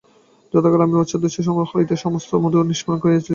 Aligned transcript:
যথাকালে 0.53 0.83
আমি 0.85 0.95
পশ্চাদ্দেশ 0.97 1.33
হইতে 1.71 1.93
সমস্ত 2.05 2.29
মধু 2.43 2.57
নিষ্পীড়ন 2.63 2.97
করিয়া 2.99 3.15
লইতেছি। 3.15 3.29